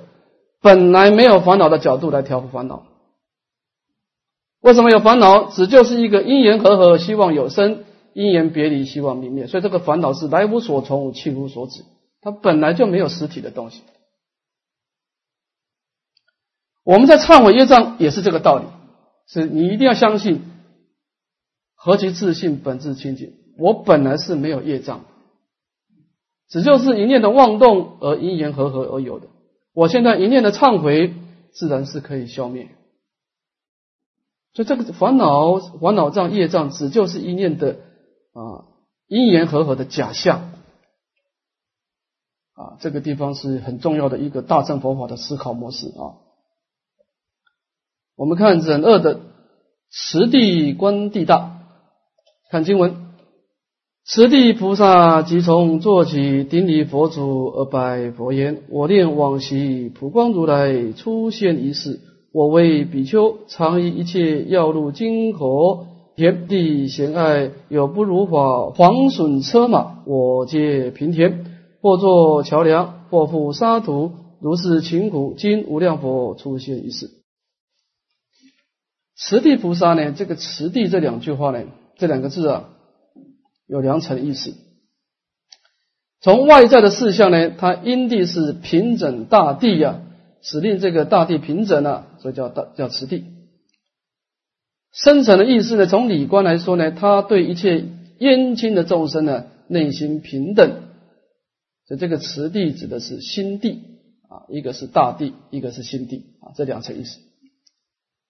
[0.62, 2.84] 本来没有烦恼的角度来调伏烦恼。
[4.62, 5.46] 为什么有烦恼？
[5.52, 9.48] 只就是一个因缘和合，希望有生；因缘别离，希望泯灭。
[9.48, 11.86] 所以这个烦恼是来无所从，去无所止，
[12.22, 13.84] 它本来就没有实体的东西。
[16.84, 18.66] 我们在忏悔业障也是这个道理，
[19.30, 20.42] 是你一定要相信
[21.76, 23.36] 何其自信，本质清净。
[23.58, 25.06] 我本来是没有业障，
[26.48, 29.28] 只就是一念的妄动而因缘和合而有的。
[29.74, 31.14] 我现在一念的忏悔，
[31.52, 32.70] 自然是可以消灭。
[34.54, 37.74] 所以这个烦恼、烦恼障、业障，只就是一念的
[38.34, 38.66] 啊
[39.08, 40.54] 因缘和合的假象
[42.54, 42.78] 啊。
[42.80, 46.18] 这个地方是很重要的一个大乘佛法的思考模式啊。
[48.20, 49.22] 我们看忍恶的
[49.90, 51.62] 持地观地大，
[52.52, 52.96] 看经文：
[54.06, 62.02] 持地菩萨即从坐起，顶礼佛祖而拜佛言：“我念往昔普光如来出现一事。”
[62.34, 65.86] 我为比丘，常以一切药路金口
[66.18, 71.46] 田地贤爱，有不如法，黄损车马，我皆平田，
[71.82, 75.36] 或作桥梁，或覆沙土，如是勤苦。
[75.38, 77.19] 今无量佛出现一世。
[79.20, 80.14] 持地菩萨呢？
[80.14, 81.66] 这个持地这两句话呢，
[81.98, 82.70] 这两个字啊，
[83.68, 84.54] 有两层意思。
[86.22, 90.02] 从外在的事项呢，它因地是平整大地呀。
[90.42, 93.26] 使令这个大地平整了，所以叫大叫持地。
[94.94, 97.84] 深层的意思呢，从理观来说呢，他对一切
[98.20, 100.82] 冤亲的众生呢，内心平等。
[101.86, 103.84] 所以这个持地指的是心地
[104.30, 107.20] 啊，一个是大地，一个是心地啊，这两层意思。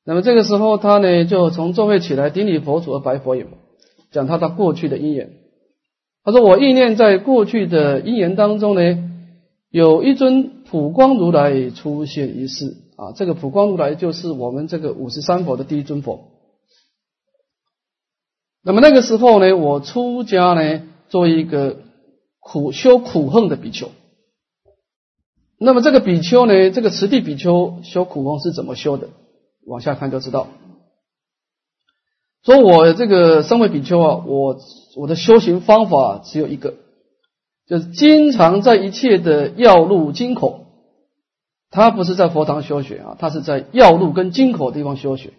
[0.10, 3.45] 那么这个时候他呢，就从座位起来，顶礼佛祖和白佛言，
[4.12, 5.34] 讲他的过去的因缘。
[6.24, 8.98] 他说：“我意念在过去的因缘当中呢，
[9.69, 16.26] 有一尊。”普光如来出现一世啊，这个普光如来就是我们这个五十三佛的第一尊佛。
[18.63, 21.78] 那么那个时候呢，我出家呢，做一个
[22.39, 23.89] 苦修苦恨的比丘。
[25.58, 29.10] 那么这个比丘呢，这个持地比丘修苦恨是怎么修的？
[29.69, 30.47] 往下看就知道。
[32.43, 34.58] 说我这个身为比丘啊，我
[34.97, 36.73] 我的修行方法只有一个。
[37.67, 40.65] 就是经常在一切的要路经口，
[41.69, 45.34] 他不是在佛堂修学啊，他是在要路跟经口地方修学。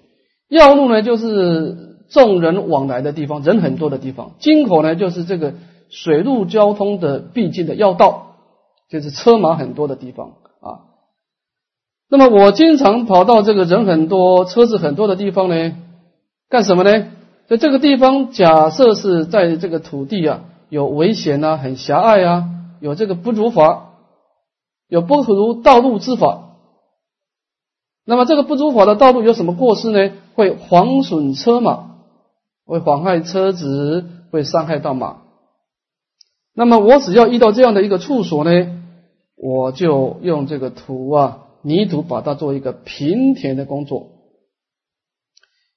[0.48, 5.54] 要路呢，就是众人往来的地方，人很多的地方；经口呢，就是这个
[5.88, 8.36] 水陆交通的必经的要道，
[8.88, 10.34] 就是车马很多的地方。
[12.10, 15.76] 那么我经常跑到这个人很多、车子很多的地方呢，
[16.48, 17.06] 干什么呢？
[17.48, 20.42] 在这个地方，假设是在这个土地啊。
[20.68, 22.48] 有危险呐，很狭隘啊，
[22.80, 23.90] 有这个不如法，
[24.86, 26.50] 有不如道路之法。
[28.04, 30.12] 那么这个不如法的道路有什么过失呢？
[30.36, 31.96] 会妨损车马，
[32.64, 35.16] 会妨害车子，会伤害到马。
[36.54, 38.50] 那么我只要遇到这样的一个处所呢，
[39.34, 44.08] 我就用这个土啊泥土把它做一个平填的工作。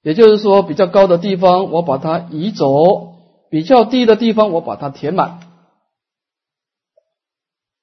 [0.02, 3.12] 也就是说，比较高的地方我把它移走。
[3.50, 5.40] 比较低的地方，我把它填满。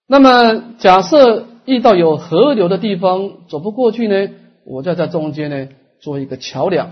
[0.09, 4.35] 那么假设遇到有河流的地方走不过去呢，
[4.65, 5.69] 我就在中间呢
[6.01, 6.89] 做一个桥梁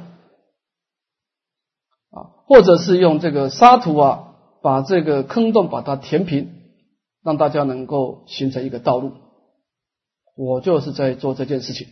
[2.13, 6.49] 啊，或者是用这个沙土啊，把这个坑洞把它填平，
[7.25, 9.15] 让大家能够形成一个道路。
[10.39, 11.89] 我就是在做这件事情。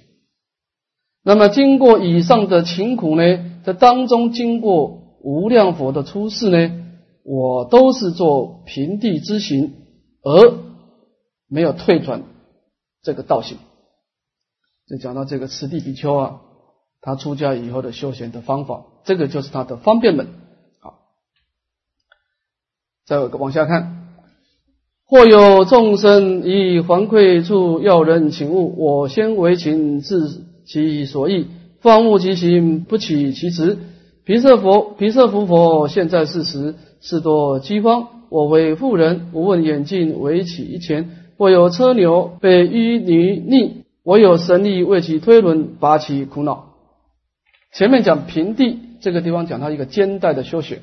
[1.24, 6.86] 那么经过以上的勤苦呢，在当中经过无量佛的出世呢，
[7.24, 9.74] 我都是做平地之行，
[10.22, 10.60] 而
[11.48, 12.22] 没有退转
[13.02, 13.58] 这个道行。
[14.86, 16.40] 就讲到这个持地比丘啊，
[17.00, 20.28] 他出家以后的修行的方法，这个就是他的方便门。
[20.78, 21.00] 好，
[23.04, 24.05] 再往下看。
[25.08, 31.46] 或有众生以还馈处要人请物，我先为请自其所意，
[31.80, 33.78] 放物其行，不起其辞。
[34.24, 38.08] 毗舍佛，毗舍佛佛，现在事实是多饥荒。
[38.28, 41.10] 我为妇人，无问眼镜为起一钱。
[41.38, 43.70] 或有车牛被淤泥溺，
[44.02, 46.72] 我有神力为其推轮，拔其苦恼。
[47.72, 50.78] 前面讲平地，这个地方讲他一个肩带的修行。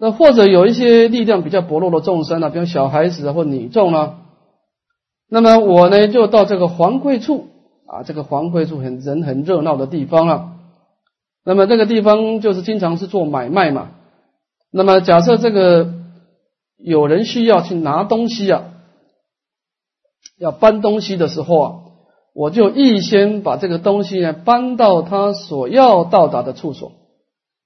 [0.00, 4.20] 那或者有一些力量比较薄弱的众生啊，比如小孩子或女众啊，
[5.28, 7.48] 那么我呢就到这个黄会处
[7.86, 10.52] 啊，这个黄会处很人很热闹的地方啊。
[11.44, 13.90] 那么这个地方就是经常是做买卖嘛。
[14.70, 15.94] 那么假设这个
[16.76, 18.64] 有人需要去拿东西啊，
[20.38, 21.72] 要搬东西的时候啊，
[22.34, 26.92] 我就预先把这个东西呢搬到他所要到达的处所。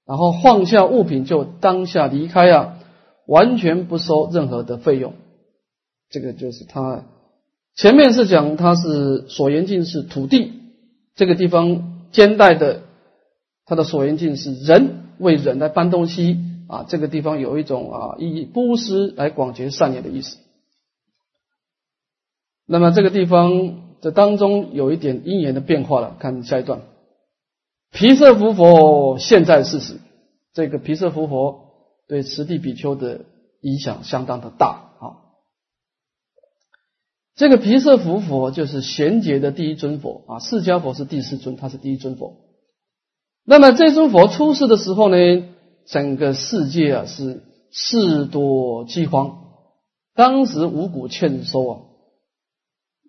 [0.05, 2.79] 然后放下物品就当下离开啊，
[3.25, 5.13] 完全不收任何的费用。
[6.09, 7.05] 这个就是他
[7.75, 10.51] 前面是讲他是所缘境是土地
[11.15, 12.81] 这个地方兼带的，
[13.65, 16.37] 他的所缘境是人为人来搬东西
[16.67, 20.37] 啊，这个地方有一种啊以布施来广结善业的意思。
[22.65, 26.81] 那么这个地方这当中有一点因缘的变化了，看下一段。
[27.93, 29.99] 毗舍浮佛现在事实，
[30.51, 31.61] 这个毗舍浮佛
[32.07, 33.25] 对持地比丘的
[33.61, 35.05] 影响相当的大啊。
[37.35, 42.37] 这个毗舍浮佛就是贤劫的第一尊佛啊，释迦佛是第四尊，他是第一尊佛。
[43.45, 45.15] 那么这尊佛出世的时候呢，
[45.85, 49.43] 整个世界啊是事多饥荒，
[50.15, 51.79] 当时五谷欠收啊。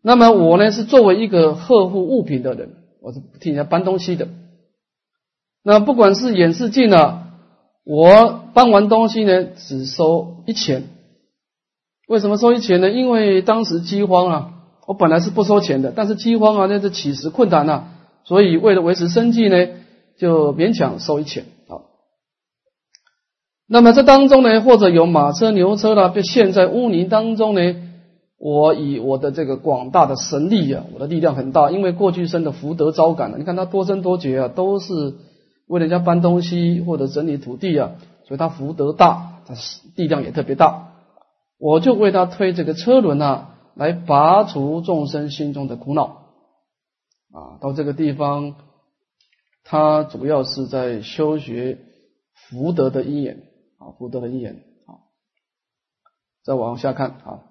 [0.02, 4.28] 那么我呢是作为一个呵护物品的人，我是替人家搬东西的。
[5.66, 7.22] 那不管是演示镜呢，
[7.86, 10.84] 我搬完东西呢，只收一钱。
[12.06, 12.90] 为什么收一钱呢？
[12.90, 14.50] 因为当时饥荒啊，
[14.86, 17.84] 我本来是不收钱的，但是饥荒啊，那是起食困难呐，
[18.24, 19.68] 所以为了维持生计呢，
[20.18, 21.80] 就勉强收一钱啊。
[23.66, 27.74] 那么这当中呢，或者有马车、牛车啦，被陷在污泥当中呢，
[28.38, 33.38] 我以我的这个广大的神力啊，我的力量很大，因为过去生的福德招感了。
[33.38, 35.14] 你看他多生多劫啊，都是。
[35.74, 39.54] 为人家搬东西或者整理土地啊，所以他福德大，他
[39.96, 40.92] 力量也特别大。
[41.58, 46.28] 我就为他推这个车轮啊，来拔除众生心中的苦恼
[47.32, 47.58] 啊。
[47.60, 48.54] 到这个地方，
[49.64, 51.80] 他主要是在修学
[52.34, 53.42] 福德的因缘
[53.78, 55.10] 啊，福德的因缘啊。
[56.44, 57.42] 再往下看啊。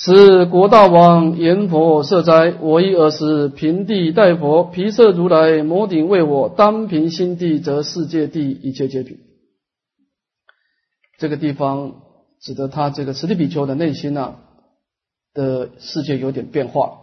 [0.00, 9.18] 是国大王言佛设斋，我以尔时平地待佛，毗舍如来摩顶为我单凭心地，则世界地一切皆平。
[11.18, 11.96] 这个地方
[12.40, 14.36] 指的他这个持地比丘的内心啊
[15.34, 17.00] 的世界有点变化。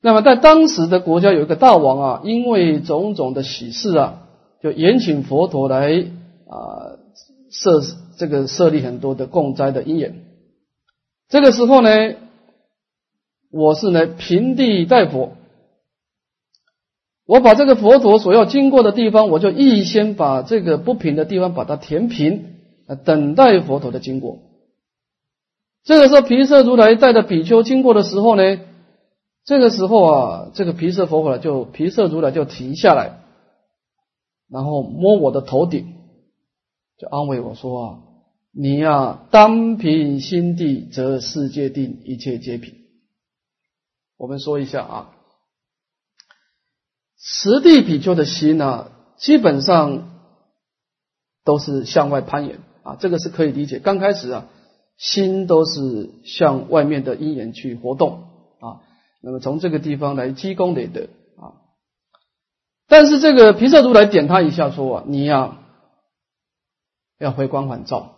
[0.00, 4.28] 那么在当时的国家有一个大王啊，因为种种的喜事啊，
[4.62, 5.90] 就延请佛陀来
[6.48, 6.94] 啊
[7.50, 7.82] 设
[8.18, 10.23] 这个设立很多的供斋的因缘。
[11.28, 11.90] 这个时候呢，
[13.50, 15.32] 我是呢平地待佛，
[17.26, 22.56] 我把这个佛陀所要经过的地方，我就预先把这个不平的地方把它填平，
[23.04, 24.38] 等待佛陀的经过。
[25.82, 28.60] 这个时候，毗舍如来带着比丘经过的时候呢，
[29.44, 33.20] 这个时候啊，这个毗舍佛陀就毗舍如来就停下来，
[34.48, 35.94] 然后摸我的头顶，
[36.98, 37.98] 就安慰我说啊。
[38.56, 42.76] 你呀，单品心地，则世界定，一切皆平。
[44.16, 45.10] 我们说一下啊，
[47.18, 50.20] 实地比丘的心呢，基本上
[51.42, 53.80] 都是向外攀岩啊，这个是可以理解。
[53.80, 54.46] 刚开始啊，
[54.96, 58.22] 心都是向外面的因缘去活动
[58.60, 58.86] 啊，
[59.20, 61.58] 那么从这个地方来积功累德啊。
[62.86, 65.58] 但是这个毗舍如来点他一下说，你呀，
[67.18, 68.12] 要回光返照。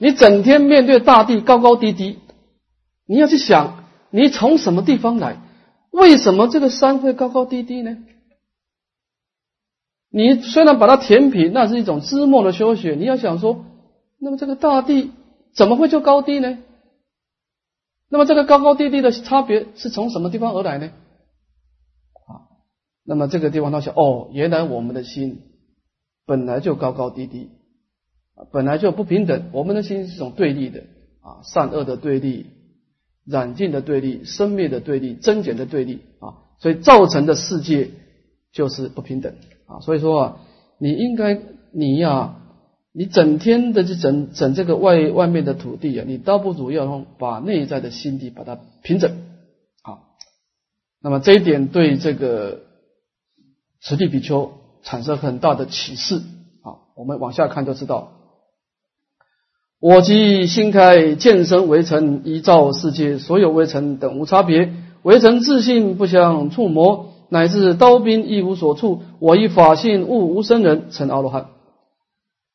[0.00, 2.18] 你整天面对大地高高低低，
[3.06, 5.36] 你要去想，你从什么地方来？
[5.90, 7.98] 为什么这个山会高高低低呢？
[10.08, 12.94] 你虽然把它填平，那是一种知末的修学。
[12.94, 13.66] 你要想说，
[14.18, 15.12] 那么这个大地
[15.54, 16.58] 怎么会就高低呢？
[18.08, 20.86] 那么这个高高低低的差别是从什么地方而来呢？
[22.26, 22.48] 啊，
[23.04, 25.42] 那么这个地方他想，哦，原来我们的心
[26.24, 27.50] 本来就高高低低，
[28.52, 29.50] 本来就不平等。
[29.52, 30.80] 我们的心是种对立的
[31.20, 32.46] 啊，善恶的对立，
[33.26, 37.90] 染净的对立，生灭的对立，增减的对立啊，所以造成的世界
[38.52, 39.34] 就是不平等。
[39.66, 40.36] 啊，所以说啊，
[40.78, 41.40] 你应该
[41.72, 42.36] 你呀，
[42.92, 49.12] 你整天的去整整这个外外面的土地啊，你倒不如要把内在的心地把它平整。
[49.82, 50.00] 啊，
[51.00, 52.62] 那么这一点对这个
[53.80, 54.52] 此地比丘
[54.82, 56.16] 产生很大的启示。
[56.62, 58.12] 啊，我们往下看就知道，
[59.80, 64.72] 我即心开见身为尘，依照世界所有微尘等无差别，
[65.02, 67.06] 微尘自信不相触摸。
[67.32, 71.46] 乃至刀兵亦无所处，我以法性悟无生人，成阿罗汉。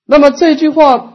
[0.06, 1.14] 那么这句话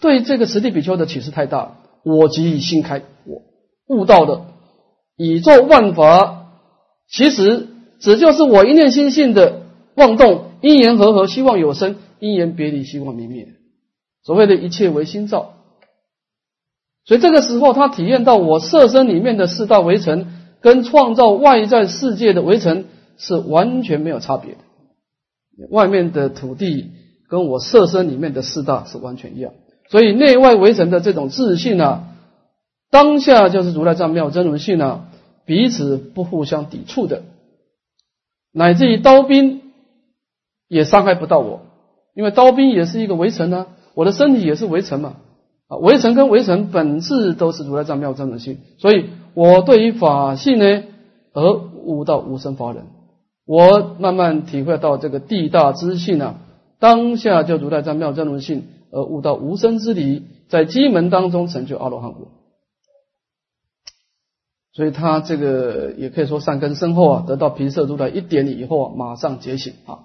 [0.00, 1.78] 对这个实地比丘的启示太大。
[2.04, 3.42] 我即以心开，我
[3.88, 4.42] 悟到的
[5.16, 6.46] 宇宙万法，
[7.10, 7.68] 其实
[8.00, 9.62] 只就是我一念心性的
[9.96, 13.48] 妄动，因缘和合，希望有生；因缘别离，希望明灭。
[14.22, 15.54] 所谓的一切为心造。
[17.04, 20.36] 所以这个时候，他体验到我色身里面的四大围城。
[20.62, 22.84] 跟创造外在世界的围城
[23.16, 24.58] 是完全没有差别的，
[25.70, 26.90] 外面的土地
[27.30, 29.54] 跟我色身里面的四大是完全一样，
[29.88, 32.10] 所以内外围城的这种自信啊，
[32.90, 35.08] 当下就是如来藏妙真如性啊，
[35.46, 37.22] 彼此不互相抵触的，
[38.52, 39.62] 乃至于刀兵
[40.68, 41.62] 也伤害不到我，
[42.14, 45.16] 因为刀兵也是一个围城啊，我的身体也是围城嘛。
[45.68, 50.82] 啊，围城跟围城本质都是如来藏妙真如性，所以我对于法性呢，
[51.32, 52.86] 而悟到无生法忍，
[53.46, 56.40] 我慢慢体会到这个地大之性啊，
[56.80, 62.26] 当下就如来藏妙真如性，而悟到无生之理，在机门当中成就阿罗汉果，
[64.72, 70.00] 所以他这个也可以说善根深厚啊，得到毗舍如来一点以后啊，马上觉醒啊，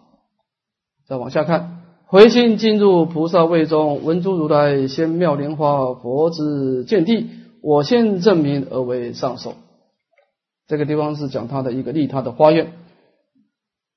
[1.08, 1.74] 再往下看。
[2.08, 7.30] 回心进入菩萨位中，闻诸如来先妙莲花佛之见地，
[7.64, 9.53] 我先证明而为上首。
[10.68, 12.74] 这个地方是讲他的一个利他的花愿。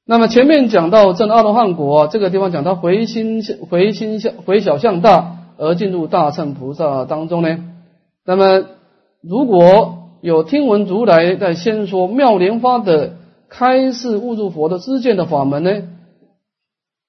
[0.07, 7.59] 那么前面讲到证阿罗汉果，这个地方讲他回心回心向回小向大而进入大乘菩萨当中呢。
[8.25, 8.65] 那么
[9.21, 13.17] 如果有听闻如来在先说妙莲花的
[13.51, 15.83] 开示悟入佛的知见的法门呢？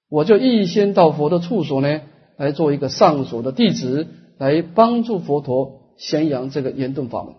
[0.10, 2.02] 我就预先到佛的处所呢，
[2.36, 4.08] 来做一个上所的弟子，
[4.40, 7.36] 来帮助佛陀宣扬这个严顿法门。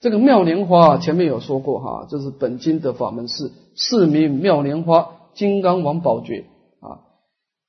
[0.00, 6.46] 这个妙莲花前面有说过哈，这是本经的法门是四名妙莲花金刚王宝诀
[6.80, 7.06] 啊。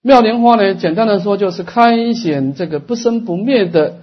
[0.01, 3.99] 妙莲花呢，简单的说就是开显这个不生不灭的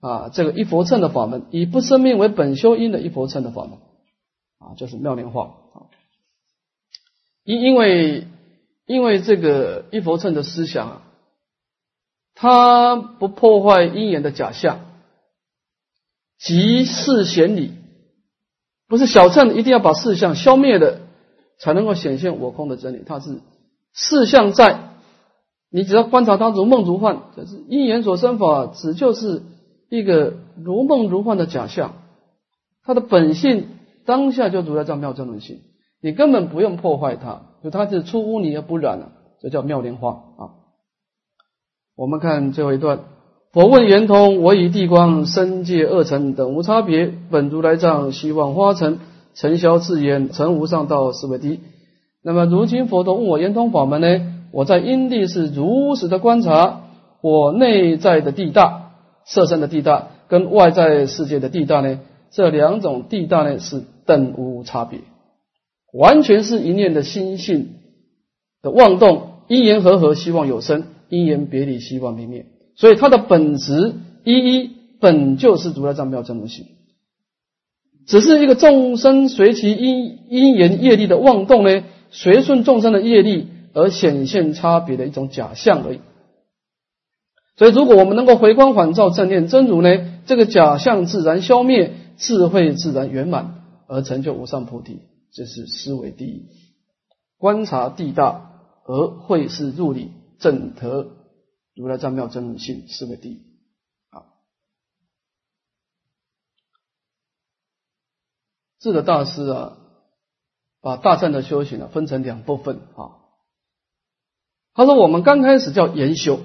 [0.00, 3.74] 啊，这个一佛乘的法门，以不生命为本修因的一佛乘的法门
[4.58, 5.86] 啊，就是妙莲花啊。
[7.44, 8.26] 因因为。
[8.90, 11.02] 因为这个一佛乘的思想啊，
[12.34, 14.80] 它不破坏因缘的假象，
[16.40, 17.70] 即事显理，
[18.88, 21.02] 不是小乘一定要把事相消灭了
[21.60, 23.04] 才能够显现我空的真理。
[23.06, 23.38] 它是
[23.92, 24.90] 事相在，
[25.70, 29.42] 你只要观察它如梦如幻，就是因缘所生法，只就是
[29.88, 31.94] 一个如梦如幻的假象，
[32.82, 33.68] 它的本性
[34.04, 35.60] 当下就如来藏妙真如性，
[36.00, 37.42] 你根本不用破坏它。
[37.62, 40.56] 就它是出污泥而不染了，这叫妙莲花啊。
[41.94, 43.00] 我们看最后一段，
[43.52, 48.98] 佛问圆通：我以地光身界二尘等无差别，本如来藏希望花尘
[49.34, 51.60] 尘消自言，成无上道是为第。
[52.22, 54.36] 那么如今佛陀问我圆通法门呢？
[54.52, 56.80] 我在因地是如实的观察，
[57.20, 58.92] 我内在的地大，
[59.26, 65.00] 色身的地大，跟外在世界的地大呢，这两种地大呢是等无差别。
[65.92, 67.74] 完全是一念的心性
[68.62, 72.46] 的妄动，因缘和合，希望有生；因缘别离，希望明灭。
[72.76, 74.70] 所以它的本质一一
[75.00, 76.66] 本就是如来藏妙真如性，
[78.06, 86.00] 只是一个众生随其因因缘业力的妄动呢，随顺众生的业力而显现差别的一种假象而已。
[87.56, 89.90] 所以，如果我们能够回光返照正念真如呢，
[90.24, 95.00] 这个假象自然消灭，智慧自然圆满，而成就无上菩提。
[95.32, 96.48] 这是思维第一
[97.36, 98.50] 观察地大
[98.84, 101.16] 而慧是入理证得
[101.74, 103.42] 如来藏妙真性思维第一
[104.10, 104.24] 啊
[108.78, 109.78] 这个大师啊
[110.80, 113.20] 把大善的修行啊分成两部分啊
[114.74, 116.40] 他说我们刚开始叫研修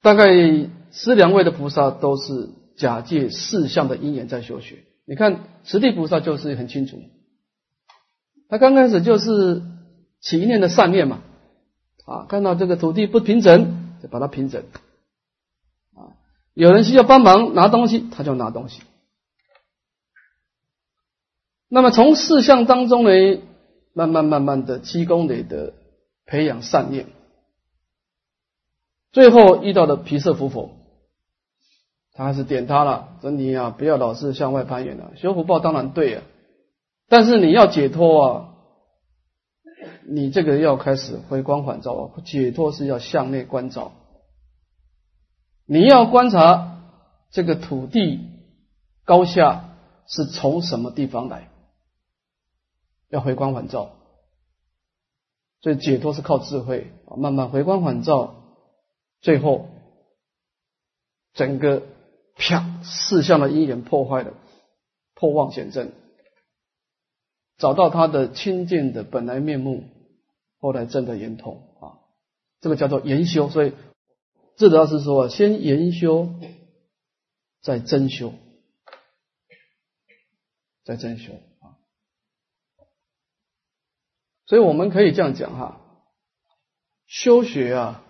[0.00, 0.24] 大概
[0.90, 4.84] 思量位的菩萨都是假借四相的因缘在修学。
[5.04, 7.02] 你看十地菩萨就是很清楚，
[8.48, 9.62] 他刚开始就是
[10.20, 11.22] 起一念的善念嘛，
[12.04, 14.62] 啊，看到这个土地不平整，就把它平整。
[15.94, 16.14] 啊
[16.54, 18.82] 有人需要帮忙拿东西，他就拿东西。
[21.68, 23.40] 那么从四项当中呢，
[23.94, 25.72] 慢慢慢慢的积功累德，
[26.26, 27.06] 培养善念，
[29.12, 30.76] 最后遇到的毗舍浮佛，
[32.14, 36.22] 他还是点他了，说你啊，不要老是向外攀援了，修福报当然对啊，
[37.08, 38.54] 但是你要解脱啊，
[40.06, 43.92] 你这个要开始回光返照啊，解脱是要向内观照。
[45.64, 46.82] 你要观察
[47.30, 48.20] 这个土地
[49.04, 49.70] 高下
[50.06, 51.48] 是从什么地方来，
[53.08, 53.92] 要回光返照，
[55.62, 58.34] 所以解脱是靠智慧，慢慢回光返照，
[59.22, 59.68] 最后
[61.32, 61.82] 整个
[62.36, 64.34] 啪四项的因缘破坏了，
[65.14, 65.92] 破妄显正，
[67.58, 69.84] 找到他的清净的本来面目，
[70.58, 72.00] 后来真的圆通啊，
[72.60, 73.72] 这个叫做研修，所以。
[74.54, 76.28] 智德大师说：“先研修，
[77.62, 78.34] 再真修，
[80.84, 81.80] 再真修啊！
[84.44, 85.80] 所以我们可以这样讲哈，
[87.06, 88.04] 修学啊，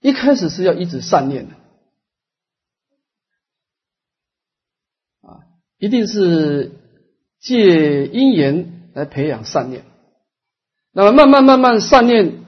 [0.00, 1.54] 一开始是要一直善念的
[5.22, 5.46] 啊，
[5.80, 6.70] 一定是
[7.40, 9.82] 借因缘来培养善念，
[10.92, 12.38] 那么慢慢慢慢善念。”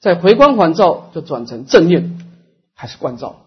[0.00, 2.20] 在回光返照，就转成正念，
[2.72, 3.44] 还是观照？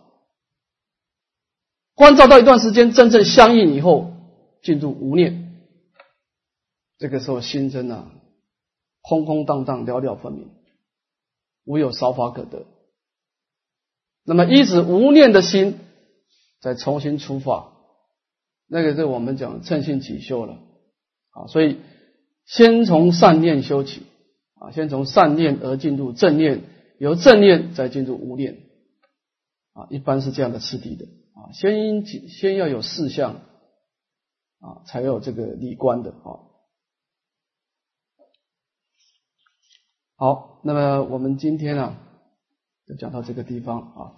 [1.95, 4.11] 观照到一段时间，真正相应以后，
[4.61, 5.55] 进入无念。
[6.97, 8.11] 这个时候心真啊，
[8.99, 10.49] 空空荡荡，了了分明，
[11.63, 12.65] 无有少法可得。
[14.25, 15.79] 那么一直无念的心，
[16.59, 17.70] 再重新出发，
[18.71, 20.53] 那个是我们讲称性起修了
[21.31, 21.45] 啊。
[21.47, 21.77] 所以
[22.45, 24.07] 先从善念修起。
[24.61, 26.61] 啊，先从善念而进入正念，
[26.99, 28.59] 由正念再进入无念，
[29.73, 33.41] 啊，一般是这样的次第的啊，先先要有四项
[34.59, 36.45] 啊，才有这个理观的啊。
[40.15, 41.97] 好，那么我们今天啊，
[42.87, 44.13] 就讲到这个地方啊，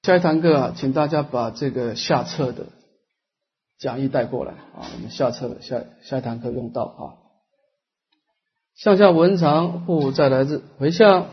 [0.00, 2.68] 下一堂课啊，请大家把这个下册的
[3.84, 7.20] 讲义带过来啊，我们下册下下一堂课用到啊。
[8.74, 11.26] 向下文长，复再来自回向。